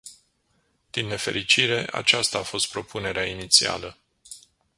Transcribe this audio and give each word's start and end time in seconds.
Din 0.89 1.05
nefericire, 1.07 1.87
aceasta 1.91 2.37
a 2.39 2.43
fost 2.43 2.71
propunerea 2.71 3.25
inițială. 3.25 3.97